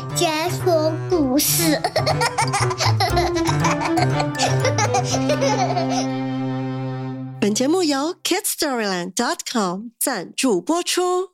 [0.00, 0.28] 姐姐
[0.64, 1.78] 说故事。
[7.40, 11.30] 本节目由 KidStoryland.com 赞助播出，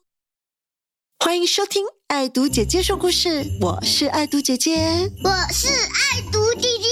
[1.19, 5.09] 欢迎收听《爱读姐姐说故事》，我是爱读姐姐。
[5.23, 6.85] 我是爱读弟弟。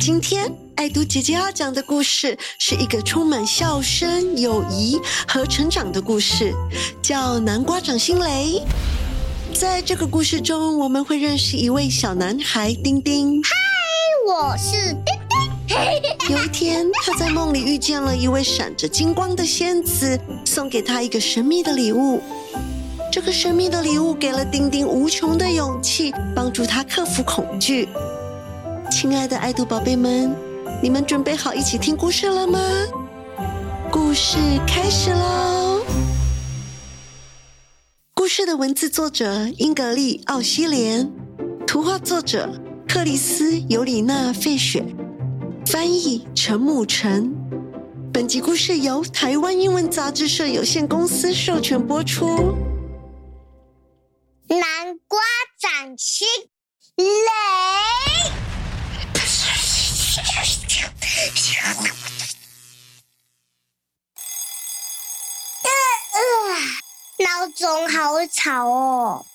[0.00, 6.52] 今天爱读姐姐要讲的故事是一个充满笑声、友谊和成长的故事，
[7.00, 8.60] 叫《南瓜掌心雷》。
[9.54, 13.40] 在这个故事中，我们会认识一位小男孩丁丁。
[13.40, 13.50] 嗨
[14.26, 15.14] 我是丁
[15.68, 16.36] 丁。
[16.36, 22.20] 有一天，他在梦里遇见了一位闪着金光的仙子，送给他一个神秘的礼物。
[23.12, 27.88] 这个神秘的礼物给了丁丁无穷的勇气，帮助他克服恐惧。
[28.90, 30.34] 亲爱的爱读宝贝们，
[30.82, 32.58] 你们准备好一起听故事了吗？
[33.88, 35.63] 故事开始喽！
[38.34, 41.08] 故事的文字作者英格丽·奥西莲，
[41.68, 42.52] 图画作者
[42.88, 44.84] 克里斯·尤里娜·费雪。
[45.66, 47.32] 翻译陈木成。
[48.12, 52.56] 本集故事由台湾英文杂志社有限公司授权播出。
[54.48, 55.20] 南瓜
[55.56, 56.26] 掌心
[56.96, 57.04] 雷。
[67.16, 69.26] 闹钟好吵哦！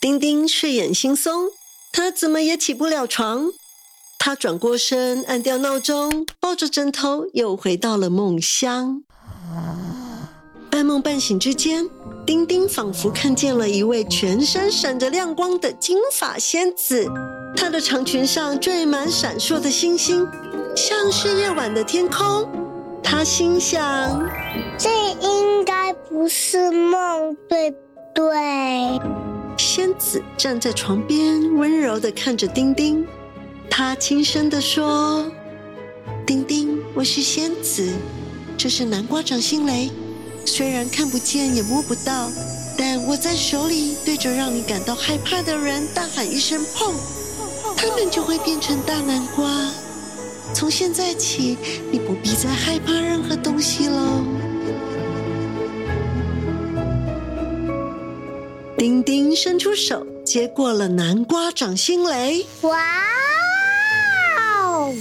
[0.00, 1.50] 丁丁睡眼惺忪，
[1.90, 3.50] 他怎么也起不了床。
[4.16, 9.02] 他转过身，按掉闹钟，抱着枕头又回到了梦乡。
[10.70, 11.90] 半梦半醒之间，
[12.24, 17.06] 丁丁仿佛看见了一位全身闪着亮光的金发仙子，
[17.56, 20.26] 她的长裙上缀满闪烁的星星，
[20.76, 22.63] 像是夜晚的天空。
[23.04, 24.28] 他心想：
[24.78, 24.88] 这
[25.20, 27.76] 应该不是梦，对不
[28.14, 29.00] 对？
[29.58, 33.06] 仙子站在床边，温柔的看着丁丁。
[33.70, 35.30] 他轻声的说
[36.26, 37.92] ：“丁丁，我是仙子，
[38.56, 39.90] 这是南瓜掌心雷。
[40.46, 42.30] 虽然看不见也摸不到，
[42.76, 46.94] 但握在手里，对着让你感到害怕的人大喊一声‘碰’，
[47.76, 49.46] 他们就会变成大南瓜。
[50.54, 51.58] 从现在起，
[51.90, 54.24] 你不必再害怕任何东西喽。”
[58.78, 62.46] 丁丁伸出手，接过了南瓜掌心雷。
[62.62, 62.80] 哇
[64.38, 64.94] 哦！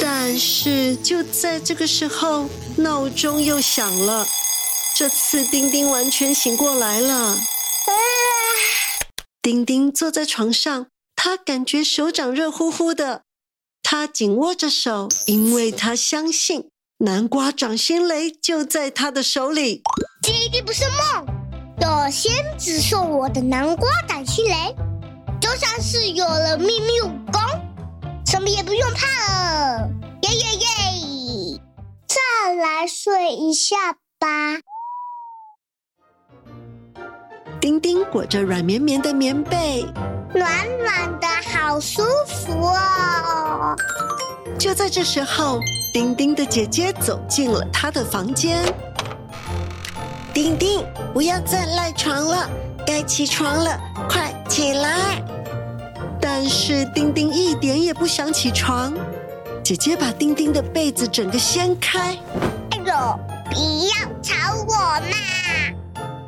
[0.00, 4.26] 但是就在这个时候，闹钟又响了。
[4.96, 7.38] 这次丁丁完全醒过来了。
[9.42, 13.23] 丁丁坐在床上，他感觉手掌热乎乎的。
[13.86, 19.82] 他紧握着手，因为他相信南瓜掌心雷就在他的手里。
[20.22, 21.26] 这一定不是梦，
[21.82, 24.74] 有仙子送我的南瓜掌心雷，
[25.38, 27.42] 就算是有了秘密武功，
[28.26, 29.90] 什么也不用怕了。
[30.22, 31.60] 耶耶耶！
[32.08, 34.62] 再来睡一下吧。
[37.60, 39.84] 丁丁裹着软绵绵的棉被，
[40.34, 43.76] 暖暖的好舒服哦。
[44.58, 45.60] 就在这时候，
[45.92, 48.64] 丁丁的姐姐走进了他的房间。
[50.32, 52.50] 丁丁，不要再赖床了，
[52.84, 53.78] 该起床了，
[54.08, 55.22] 快起来！
[56.20, 58.92] 但是丁丁一点也不想起床。
[59.62, 62.16] 姐姐把丁丁的被子整个掀开。
[62.70, 63.18] 哎呦，
[63.50, 63.54] 不
[63.86, 64.34] 要吵
[64.66, 65.16] 我嘛！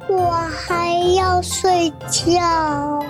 [0.09, 3.05] 我还要睡觉。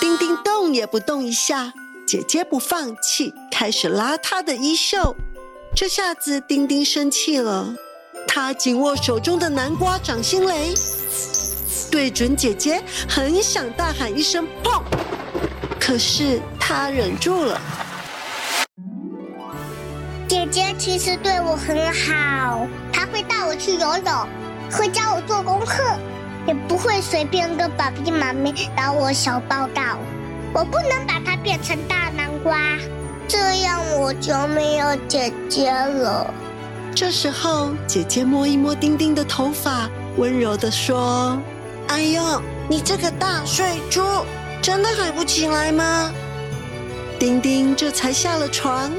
[0.00, 1.72] 丁丁动也不动一下，
[2.06, 5.14] 姐姐不放弃，开始拉她的衣袖。
[5.74, 7.74] 这下子丁丁生气了，
[8.26, 10.72] 他紧握手中的南瓜掌心雷，
[11.90, 14.82] 对准姐姐，很想大喊一声“砰”，
[15.78, 17.60] 可是他忍住了。
[20.56, 24.26] 姐姐其实对我很好，她会带我去游泳，
[24.72, 25.82] 会教我做功课，
[26.46, 29.82] 也不会随便跟爸比妈咪打我小报告。
[30.54, 32.58] 我不能把它变成大南瓜，
[33.28, 36.32] 这样我就没有姐姐了。
[36.94, 41.38] 这时候，姐姐摸一摸丁丁的头发，温柔的说
[41.88, 44.00] ：“哎呦，你这个大睡猪，
[44.62, 46.10] 真的还不起来吗？”
[47.20, 48.90] 丁丁这才下了床，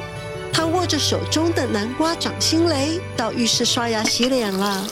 [0.57, 4.83] 他握着手中的南瓜掌心雷，到浴室刷牙洗脸了。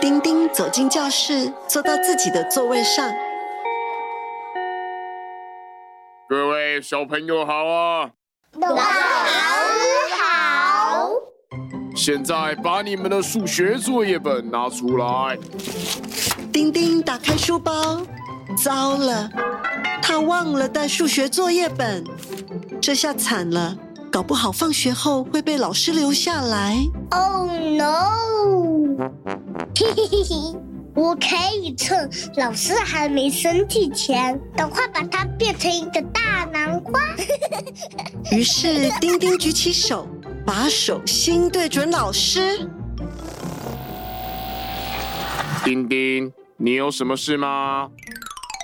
[0.00, 3.12] 丁丁走进教室，坐到自己的座位上。
[6.28, 8.10] 各位小朋友好啊！
[8.60, 8.82] 老师
[10.22, 11.10] 好。
[11.96, 15.36] 现在把你们的数学作业本拿出来。
[16.52, 18.00] 丁丁打开书包，
[18.56, 19.30] 糟了，
[20.02, 22.02] 他忘了带数学作业本，
[22.80, 23.76] 这下惨了，
[24.10, 26.76] 搞不好放学后会被老师留下来。
[27.10, 29.06] Oh no！
[29.74, 30.58] 嘿嘿嘿嘿，
[30.94, 37.00] 我可以趁老师还没生气前，赶快把它变成一个大南瓜。
[38.32, 40.08] 于是丁丁举起手，
[40.46, 42.68] 把手心对准老师。
[45.62, 47.88] 丁丁，你有什么事吗？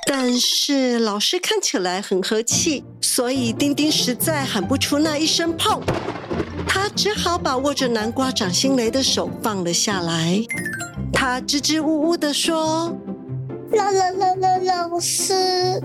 [0.06, 5.81] 但是老师看起来很和气，所以丁丁实在喊不出那一声“碰”，
[6.69, 10.40] 他只好把握着南瓜掌心雷的手放了下来。
[11.12, 12.96] 他支支吾吾地说
[13.72, 15.81] 老老老老老师，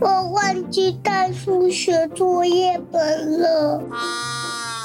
[0.00, 3.82] 我忘记带数学作业本了。：“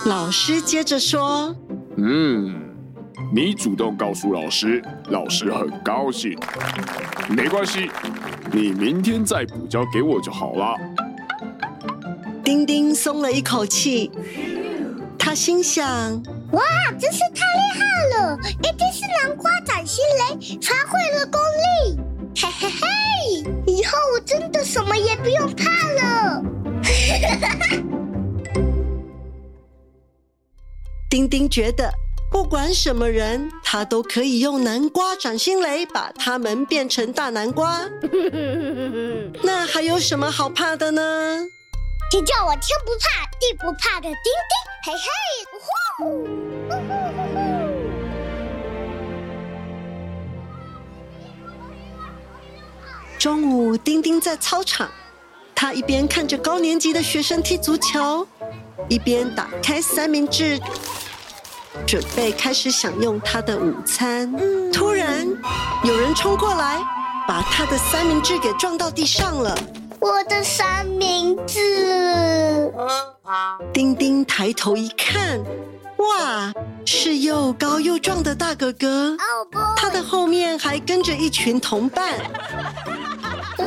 [0.06, 1.56] 老师接着说，
[1.98, 2.60] 嗯，
[3.34, 6.36] 你主动告诉老师，老师很高兴。
[7.30, 7.90] 没关系，
[8.54, 10.76] 你明天再补交给我就好了。
[12.44, 14.12] 丁丁松了一口气。
[15.18, 15.86] 他心想：
[16.52, 16.62] 哇，
[17.00, 18.38] 真是太厉害了！
[18.60, 22.00] 一定是南瓜掌心雷发挥了功力。
[22.36, 22.84] 嘿嘿嘿，
[23.68, 26.44] 以后我真的什么也不用怕了。
[31.10, 31.94] 丁丁觉得，
[32.32, 37.82] 不管什么人，他都可以用南瓜掌心雷把他们变成大南瓜。
[39.44, 41.46] 那还有什么好怕的呢？
[42.10, 44.14] 请叫我天不怕地不怕的丁
[44.50, 44.56] 丁，
[44.86, 45.06] 嘿嘿，
[45.52, 46.24] 呼呼
[46.70, 47.40] 呼呼呼
[53.20, 54.90] 中午，丁丁在操场，
[55.54, 58.26] 他一边看着高年级的学生踢足球，
[58.88, 60.60] 一边打开三明治，
[61.86, 64.32] 准备开始享用他的午餐。
[64.72, 65.28] 突然，
[65.84, 66.80] 有人冲过来，
[67.28, 69.58] 把他的三明治给撞到地上了。
[70.00, 72.74] 我的三明治，
[73.72, 75.40] 丁丁抬头一看，
[75.98, 76.52] 哇，
[76.86, 79.16] 是又高又壮的大哥哥，
[79.78, 82.16] 他的后面还跟着一群同伴。
[83.58, 83.66] 呃，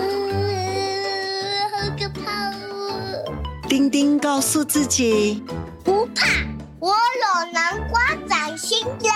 [1.70, 3.24] 好可怕哦！
[3.68, 5.40] 丁丁告诉自己，
[5.84, 6.26] 不怕，
[6.80, 7.83] 我有南瓜掌心
[9.00, 9.08] 雷。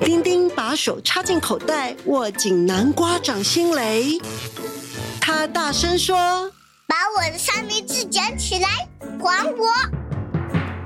[0.00, 4.20] 丁丁把手插进口袋，握紧南瓜掌心雷。
[5.20, 6.16] 他大声说
[6.86, 8.86] 把我的三明治捡起来，
[9.18, 9.66] 还我！：“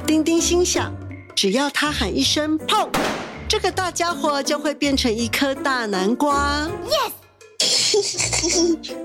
[0.06, 0.94] 丁丁心想，
[1.34, 2.88] 只要他喊一声‘砰’，
[3.48, 6.68] 这个大家伙就会变成一颗大南瓜。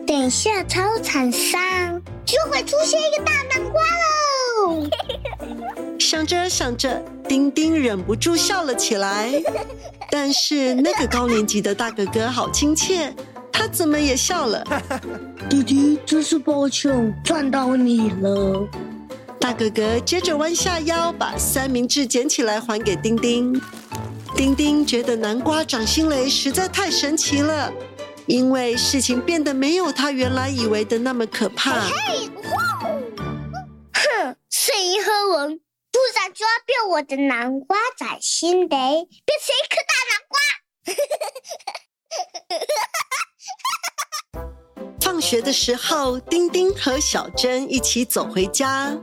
[0.05, 1.59] 等一下，操场上
[2.23, 4.87] 就会出现一个大南瓜喽！
[6.03, 9.31] 想着想着，丁丁忍不住笑了起来。
[10.11, 13.11] 但是那个高年级的大哥哥好亲切，
[13.51, 14.63] 他怎么也笑了。
[15.49, 18.67] 弟弟，真是抱歉，撞到你了。
[19.39, 23.59] 大哥哥接着弯下腰，把三明治捡起来还给丁丁。
[24.35, 27.71] 丁丁觉得南瓜掌心雷实在太神奇了，
[28.25, 31.71] 因为事情变得没有他原来以为的那么可怕。
[33.93, 35.11] 哼，是银河
[36.03, 39.07] 文，不然就要变我的南瓜掌心雷，变
[39.39, 40.37] 成一颗大南瓜。
[44.99, 48.97] 放学的时候，丁丁和小珍一起走回家。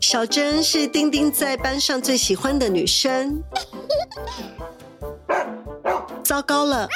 [0.00, 3.40] 小珍是丁丁在班上最喜欢的女生。
[6.24, 6.88] 糟糕了，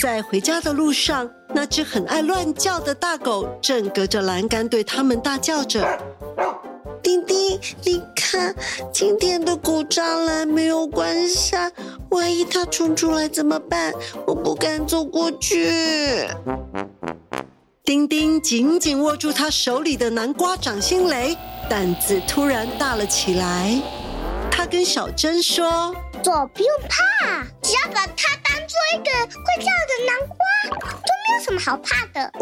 [0.00, 5.98] 在回家的路上，那只很爱乱叫的大狗正隔着栏杆对他们大叫着。
[7.26, 8.54] 丁丁，你看，
[8.92, 11.70] 今天的狗栅栏没有关上，
[12.10, 13.92] 万一它冲出来怎么办？
[14.26, 16.28] 我不敢走过去。
[17.84, 21.36] 丁丁紧紧握住他手里的南瓜掌心雷，
[21.68, 23.80] 胆子突然大了起来。
[24.50, 30.36] 他跟小珍说左不用怕，只要把它当做一个会跳的南瓜，
[30.80, 32.32] 都没有什么好怕的。：“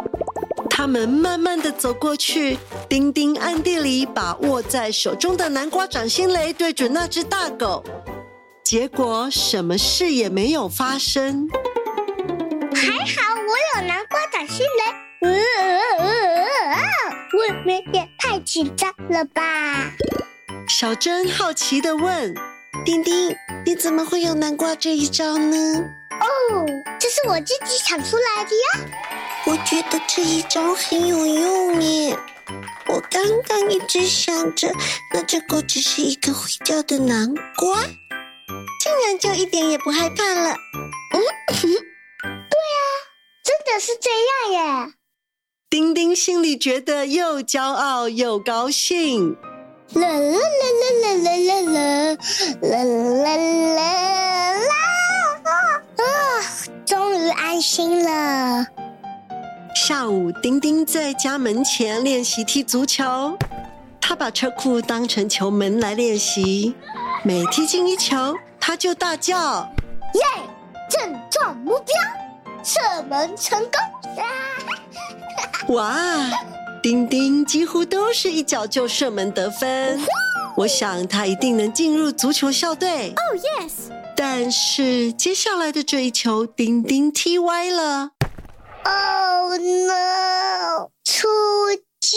[0.74, 7.84] 他们慢慢的走过去。”丁丁暗地里把握在手中的南瓜掌心雷对准那只大狗，
[8.64, 11.46] 结果什么事也没有发生。
[12.74, 15.28] 还好我有南瓜掌心雷。
[15.28, 15.62] 呃呃
[15.98, 16.80] 呃呃呃，
[17.38, 19.92] 未免也太紧张了吧？
[20.68, 22.34] 小珍好奇的问
[22.84, 25.56] 丁丁，你怎么会有南瓜这一招呢？
[26.20, 26.66] 哦，
[26.98, 29.11] 这是我自己想出来的呀。
[29.44, 32.16] 我觉得这一招很有用耶。
[32.86, 34.72] 我刚刚一直想着，
[35.12, 37.82] 那只狗只是一个会叫的南瓜，
[38.80, 40.56] 竟然就一点也不害怕了。
[41.14, 41.20] 嗯，
[41.52, 42.78] 对啊
[43.42, 44.10] 真的是这
[44.54, 44.92] 样耶
[45.68, 49.36] ！：“丁丁心里觉得又骄傲又高興。
[49.94, 50.64] 啦啦啦
[51.02, 52.16] 啦啦啦啦
[52.62, 53.36] 啦啦
[53.74, 54.72] 啦啦
[55.96, 56.04] 啊！
[56.86, 58.66] 终于安心了。
[59.74, 63.36] 下午，丁丁在家门前练习踢足球。
[64.00, 66.74] 他把车库当成球门来练习，
[67.24, 69.68] 每踢进一球，他就大叫。
[70.14, 70.22] 耶！
[70.90, 74.22] 正中目标，射门成功！
[74.22, 74.24] 啊
[75.68, 75.96] 哇！
[76.82, 79.98] 丁丁几乎都是一脚就射门得分。
[80.56, 83.10] 我想他一定能进入足球校队。
[83.10, 83.90] 哦、yes！
[84.14, 88.10] 但是接下来的这一球，丁丁踢歪了。
[88.84, 90.90] Oh no！
[91.04, 91.28] 出
[92.00, 92.16] 界！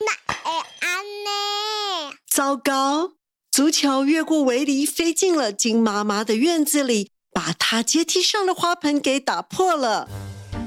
[0.00, 0.12] 那
[0.44, 2.12] 哎安呢？
[2.30, 3.12] 糟糕！
[3.50, 10.08] 足球越过围篱，飞进了金妈妈的院子里，把她阶梯上的花盆给打破了。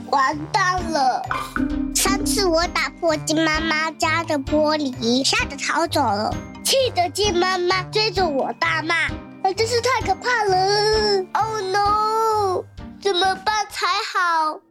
[0.10, 1.22] 完蛋了！
[1.96, 6.36] 上次我打破金妈妈家的玻璃，吓得逃走了，
[6.66, 12.66] 气得金妈妈追着我大骂，啊，真是太可怕了！Oh no！
[13.02, 14.62] 怎么办才好？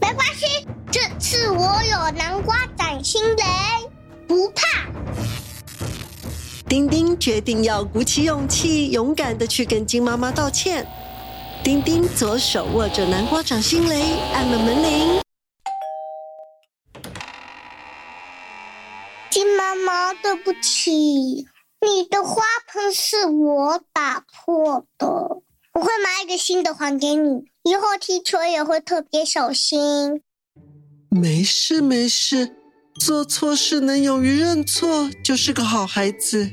[0.00, 3.44] 没关系，这次我有南瓜掌心雷，
[4.26, 4.62] 不怕。
[6.66, 10.86] 丁丁决定要鼓起勇气，勇敢的去跟金妈妈道歉。
[11.62, 15.20] 丁丁左手握着南瓜掌心雷，按了门铃。
[19.28, 21.46] 金妈妈，对不起，
[21.82, 25.35] 你的花盆是我打破的，
[25.76, 30.22] 我会买一个新的还给你，以后踢球也会特别小心。
[31.10, 32.56] 没事没事，
[32.98, 36.50] 做错事能勇于认错，就是个好孩子。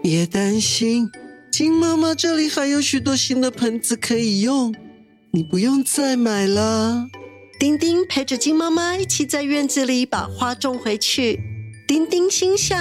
[0.00, 1.10] 别担心，
[1.50, 4.72] 金妈妈这里还有许多新的盆子可以用，
[5.32, 7.08] 你不用再买了。
[7.58, 11.40] 丁丁陪着金妈妈一起在院子里把花种回去。
[11.88, 12.78] 丁丁心想：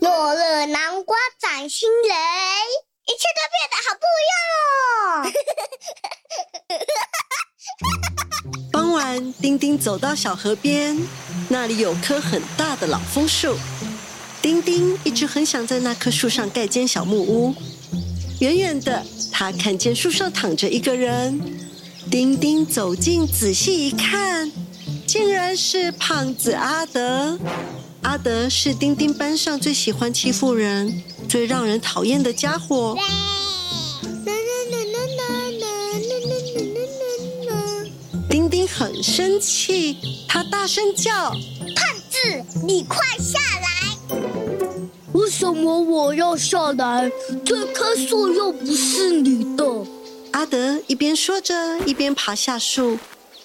[0.00, 2.14] 落了南瓜掌心雷，
[3.06, 4.34] 一切都变得好不一样
[4.96, 5.32] 哦。
[8.72, 10.96] 傍晚，丁丁走到小河边，
[11.48, 13.56] 那里有棵很大的老枫树。
[14.40, 17.54] 丁丁一直很想在那棵树上盖间小木屋。
[18.40, 21.40] 远远的，他看见树上躺着一个人。
[22.10, 24.52] 丁丁走近仔细一看，
[25.06, 27.38] 竟然是胖子阿德。
[28.02, 31.02] 阿德是丁丁班上最喜欢欺负人、
[31.34, 32.96] 最让人讨厌的家伙。
[38.30, 39.98] 丁丁很生气，
[40.28, 41.10] 他大声叫。
[41.10, 41.36] 胖
[42.08, 44.16] 子，你快下来！
[45.12, 47.10] 为什么我要下来？
[47.44, 49.64] 这棵树又不是你的。
[50.30, 52.96] 阿德一边说着，一边爬下树。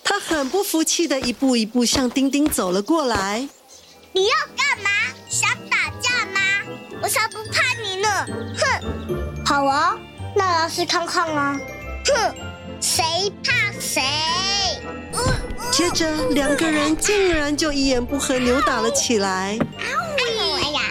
[0.03, 3.49] 他很不服气的一步一步向丁丁走了过来。
[4.13, 4.91] 你要干嘛？
[5.27, 6.39] 想打架吗？
[7.01, 7.68] 我才不怕你
[8.01, 8.25] 呢！
[8.57, 9.97] 哼，好啊，
[10.35, 11.59] 那来试看看啊！
[12.05, 12.35] 哼，
[12.79, 13.03] 谁
[13.43, 14.01] 怕谁？
[15.71, 19.57] 接着，两个人竟然就一言不合扭打了起来。
[19.77, 20.81] 哎呀！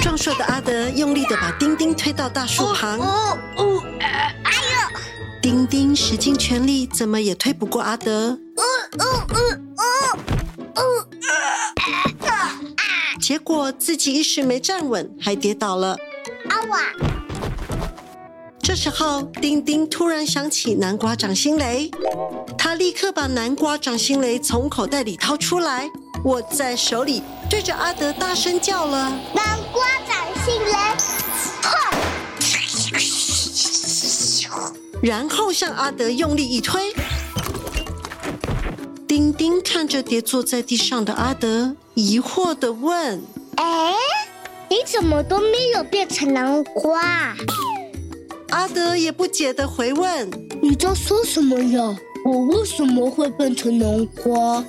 [0.00, 2.98] 壮硕的阿德用力的把丁丁推到大树旁。
[2.98, 3.82] 哦哦！
[4.00, 4.98] 哎呦！
[5.40, 8.38] 丁丁使尽全力，怎么也推不过阿德。
[8.56, 8.62] 哦
[8.98, 9.38] 哦哦
[9.76, 9.84] 哦
[10.74, 10.82] 哦！
[13.22, 15.96] 结果自己一时没站稳，还跌倒了。
[16.50, 16.80] 啊哇！
[18.60, 21.88] 这时候，丁丁突然想起南瓜掌心雷，
[22.58, 25.88] 他立刻把南瓜掌心雷从口袋里掏出来，
[26.24, 30.72] 握在手里，对着阿德大声叫了：“南瓜掌心雷！”
[35.00, 36.92] 然后向阿德用力一推，
[39.22, 43.22] 丁丁看着跌坐在地上的阿德，疑惑的问
[43.54, 43.94] 哎，
[44.68, 47.36] 你怎么都没有变成南瓜？
[48.48, 50.28] 阿德也不解的回问。
[50.60, 51.96] 你在说什么呀？
[52.24, 54.64] 我为什么会变成南瓜？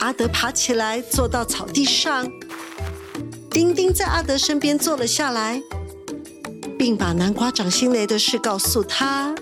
[0.00, 2.28] 阿德爬起来，坐到草地上。
[3.48, 5.62] 丁丁在阿德身边坐了下来，
[6.76, 9.32] 并把南瓜长心雷的事告诉他。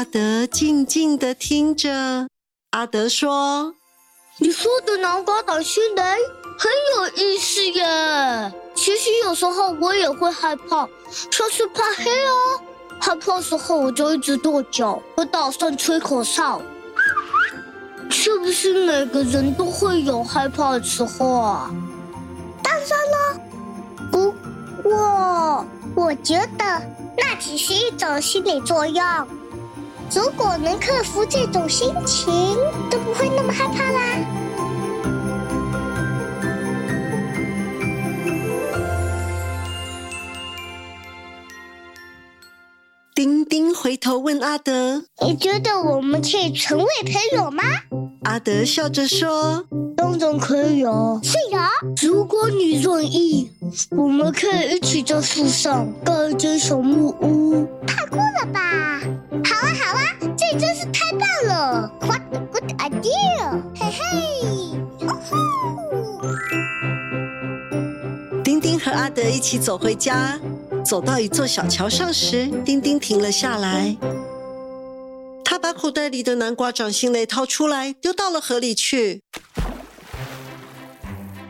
[0.00, 2.26] 阿德静静的听着。
[2.70, 3.74] 阿德说
[4.40, 6.02] ：“你说的南瓜长新雷
[6.58, 8.50] 很有意思耶。
[8.74, 10.88] 其实有时候我也会害怕，
[11.30, 12.32] 像是怕黑啊。
[12.98, 16.62] 害怕时候我就一直跺脚，我打算吹口哨。
[18.08, 21.70] 是不是每个人都会有害怕的时候啊？
[22.62, 23.40] 当然了，
[24.10, 24.34] 不
[24.82, 26.82] 过我觉得
[27.18, 29.04] 那只是一种心理作用。
[30.12, 32.56] 如果能克服这种心情，
[32.90, 34.00] 都不会那么害怕啦。
[43.14, 47.62] 丁丁回头问阿德：“你觉得我们可以成为朋友吗？”
[48.24, 49.64] 阿德笑着说
[49.96, 51.70] ：“当然可以啊，是呀。
[52.02, 53.50] 如果你愿意，
[53.90, 59.00] 我们可以一起在树上盖一间小木屋，太酷了吧！
[59.44, 60.02] 好啊，好啊，
[60.36, 63.62] 这真是太棒了！What a good idea！
[63.74, 64.00] 嘿嘿，
[65.06, 65.36] 哦吼！
[68.44, 70.38] 丁丁和阿德一起走回家。
[70.84, 73.96] 走到一座小桥上时，丁丁停了下来。
[75.90, 79.24] 口袋里的南瓜掌心雷掏出来，丢到了河里去。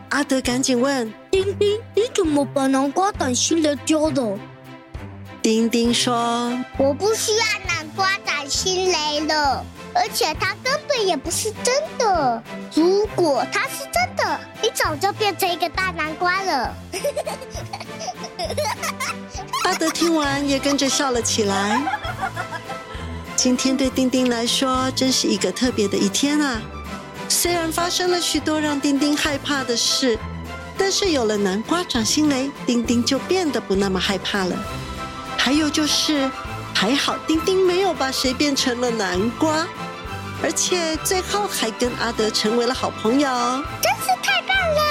[0.09, 4.39] 阿德赶紧问：“丁丁，你怎么把南瓜掌心雷丢了？”
[5.43, 12.41] 丁丁说：“我不需要南瓜掌心雷了，而且它根本也不是真的。
[12.73, 16.75] 如果它是真的，你早就变成一个大南瓜了。”
[19.65, 21.79] 阿德听完也跟着笑了起来。
[23.43, 26.61] 今天对丁丁来说真是一个特别的一天啊！
[27.27, 30.15] 虽然发生了许多让丁丁害怕的事，
[30.77, 34.55] 但是有了南瓜掌心雷，丁丁就变得不那么害怕了。
[35.39, 36.29] 还有就是，
[36.75, 39.65] 还好丁丁没有把谁变成了南瓜，
[40.43, 43.27] 而且最后还跟阿德成为了好朋友，
[43.81, 44.90] 真是太棒了！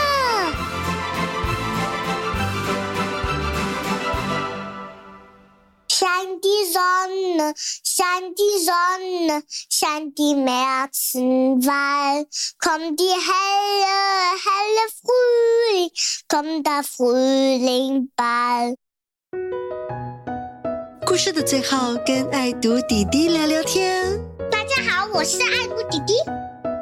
[21.05, 24.19] 故事的最后，跟爱读弟弟聊聊天。
[24.51, 26.15] 大家好，我是爱读弟弟，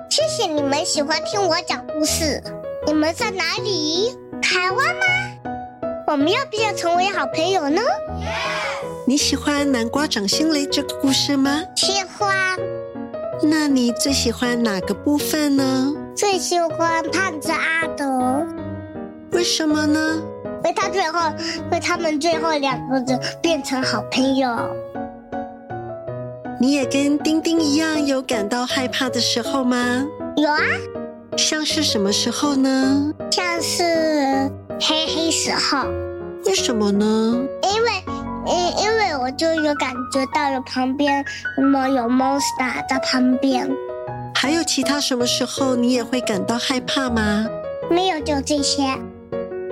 [0.08, 2.42] 谢谢你们喜欢听我讲故事。
[2.86, 4.14] 你们在哪里？
[4.40, 5.06] 台湾吗？
[6.06, 7.82] 我们要不要成为好朋友呢？
[9.08, 11.62] 你喜欢南瓜掌心雷这个故事吗？
[11.74, 12.58] 喜欢。
[13.42, 15.94] 那你最喜欢哪个部分呢？
[16.14, 18.46] 最喜欢胖子阿德。
[19.32, 20.22] 为什么呢？
[20.44, 24.54] 因为他最后，因为他们最后两个人变成好朋友。
[26.60, 30.04] 你也跟丁丁一样有感到害怕的时候吗？
[30.36, 30.60] 有啊。
[31.34, 33.14] 像是什么时候呢？
[33.30, 33.82] 像是
[34.78, 35.86] 黑黑时候。
[36.44, 37.38] 为什么呢？
[39.32, 41.24] 就有感觉到了旁边
[41.56, 43.68] 有 monster 在旁边，
[44.34, 47.46] 还有其他什么时候你也会感到害怕吗？
[47.90, 48.82] 没有，就这些。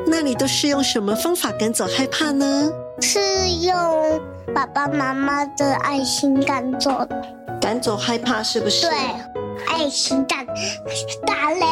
[0.07, 2.71] 那你都是用什么方法赶走害怕呢？
[3.01, 3.19] 是
[3.63, 4.21] 用
[4.55, 7.23] 爸爸妈妈的爱心赶走的。
[7.61, 8.87] 赶走害怕是不是？
[8.87, 8.97] 对，
[9.67, 10.47] 爱心弹
[11.27, 11.67] 打雷，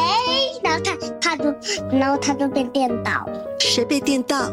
[0.61, 1.45] 然后他他就
[1.97, 3.25] 然后他就被电到。
[3.59, 4.51] 谁被电到？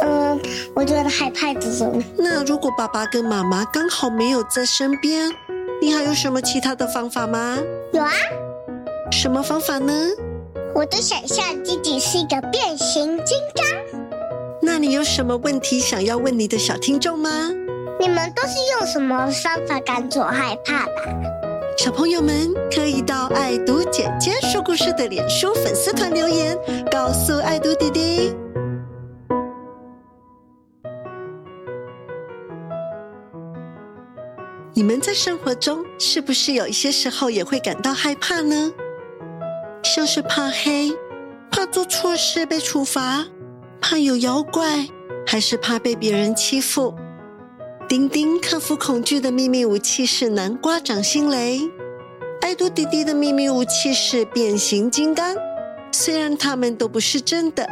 [0.00, 0.40] 嗯，
[0.74, 2.02] 我觉得害怕这种。
[2.16, 5.30] 那如果爸爸跟妈妈刚好没有在身边，
[5.80, 7.58] 你还有什么其他的方法吗？
[7.92, 8.10] 有啊。
[9.10, 9.92] 什么方法呢？
[10.74, 13.64] 我的想象自己是一个变形金刚。
[14.60, 17.30] 那你有什么问题想要问你的小听众吗？
[17.98, 20.92] 你们都是用什么方法赶走害怕的？
[21.78, 26.58] 小朋友们可以到爱读姐姐说故事的脸书粉丝团留言，
[26.90, 28.34] 告诉爱读弟弟。
[34.76, 38.70] 你们在生活中是不是有一些时候也会感到害怕呢？
[39.82, 40.92] 像是怕黑，
[41.50, 43.24] 怕做错事被处罚，
[43.80, 44.86] 怕有妖怪，
[45.26, 46.94] 还是怕被别人欺负？
[47.88, 51.62] 丁丁克服恐惧的秘密武器是南瓜掌心雷。
[52.42, 55.34] 爱读弟弟的秘密武器是变形金刚。
[55.90, 57.66] 虽然他们都不是真的，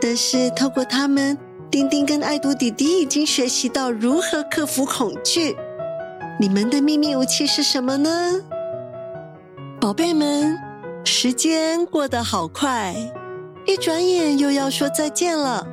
[0.00, 1.38] 但是透过他们，
[1.70, 5.56] 丁丁跟爱读弟弟已经学习到如何克服恐惧。
[6.40, 8.40] 你们的秘密武器是什么呢？
[9.80, 10.56] 宝贝们，
[11.04, 12.94] 时间过得好快，
[13.66, 15.66] 一转眼又要说再见了。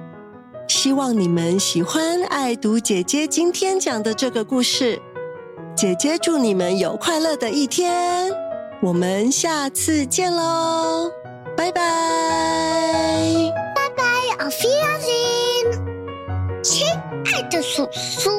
[0.67, 4.99] 希望你们喜欢爱读姐姐今天讲的这个故事。
[5.75, 8.31] 姐姐祝你们有快乐的一天，
[8.81, 11.11] 我们下次见喽，
[11.55, 11.81] 拜拜，
[13.75, 14.03] 拜拜
[14.43, 15.79] ，Auf Wiedersehen，
[16.63, 16.87] 亲
[17.31, 18.34] 爱的叔叔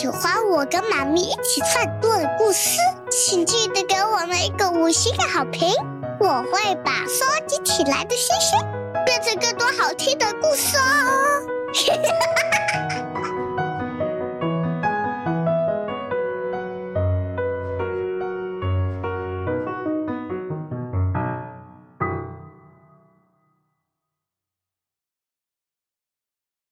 [0.00, 2.78] 喜欢我跟妈咪一起创作的故事，
[3.10, 5.74] 请记得给我们一个五星的好评，
[6.18, 8.58] 我会把收集起来的星星
[9.04, 11.19] 变成更多好听的故事哦。